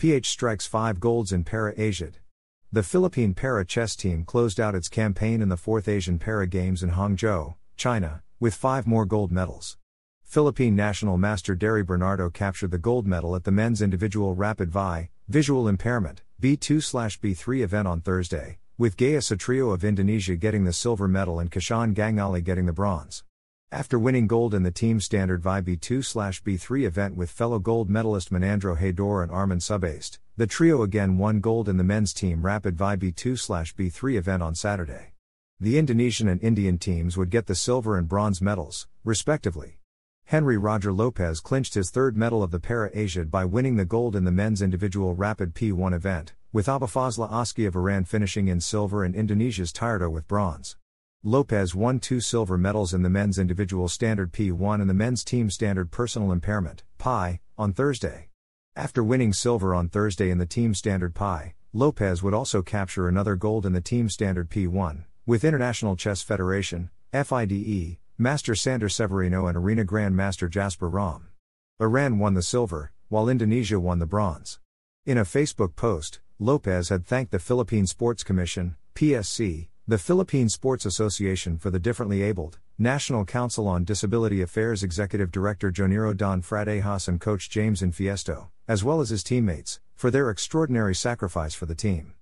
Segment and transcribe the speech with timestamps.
[0.00, 2.14] PH strikes five golds in Para Asiad.
[2.72, 6.82] The Philippine para chess team closed out its campaign in the fourth Asian Para Games
[6.82, 9.76] in Hangzhou, China, with five more gold medals.
[10.24, 15.10] Philippine national master Darry Bernardo captured the gold medal at the men's individual rapid VI,
[15.28, 21.38] visual impairment, B2/B3 event on Thursday, with Gaya Satrio of Indonesia getting the silver medal
[21.38, 23.22] and Kashan Gangali getting the bronze.
[23.72, 28.76] After winning gold in the team standard VI B2/B3 event with fellow gold medalist Menandro
[28.76, 32.96] Redor and Arman Subaste, the trio again won gold in the men's team rapid VI
[32.96, 35.12] B2/B3 event on Saturday.
[35.60, 39.78] The Indonesian and Indian teams would get the silver and bronze medals, respectively.
[40.24, 44.16] Henry Roger Lopez clinched his third medal of the Para Asia by winning the gold
[44.16, 49.04] in the men's individual rapid P1 event, with Abafazla Oski of Iran finishing in silver
[49.04, 50.76] and Indonesia's Tirto with bronze.
[51.22, 55.50] Lopez won two silver medals in the men's individual standard P1 and the men's team
[55.50, 58.30] standard personal impairment, PI, on Thursday.
[58.74, 63.36] After winning silver on Thursday in the team standard PI, Lopez would also capture another
[63.36, 69.58] gold in the team standard P1, with International Chess Federation, FIDE, Master Sander Severino and
[69.58, 71.28] Arena Grandmaster Jasper Rom.
[71.78, 74.58] Iran won the silver, while Indonesia won the bronze.
[75.04, 80.86] In a Facebook post, Lopez had thanked the Philippine Sports Commission, PSC, the Philippine Sports
[80.86, 87.08] Association for the Differently Abled, National Council on Disability Affairs Executive Director Joniro Don Fradejas
[87.08, 91.74] and Coach James Infiesto, as well as his teammates, for their extraordinary sacrifice for the
[91.74, 92.14] team.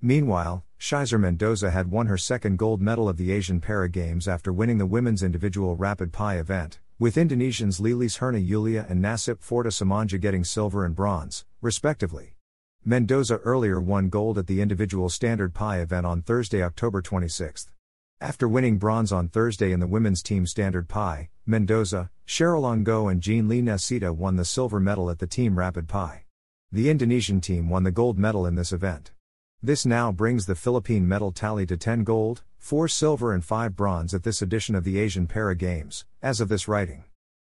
[0.00, 4.52] Meanwhile, Cheyzer Mendoza had won her second gold medal of the Asian Para Games after
[4.52, 9.72] winning the women's individual rapid pie event, with Indonesians Lilis Herna Yulia and Nasip Forta
[9.72, 12.35] Samanja getting silver and bronze, respectively.
[12.88, 17.68] Mendoza earlier won gold at the individual standard PI event on Thursday, October 26.
[18.20, 23.20] After winning bronze on Thursday in the women's team standard PI, Mendoza, Cheryl Ongo and
[23.20, 26.26] Jean Lee Nesita won the silver medal at the team rapid PI.
[26.70, 29.10] The Indonesian team won the gold medal in this event.
[29.60, 34.14] This now brings the Philippine medal tally to 10 gold, 4 silver and 5 bronze
[34.14, 37.02] at this edition of the Asian Para Games, as of this writing.